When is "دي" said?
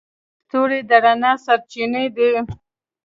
2.15-2.29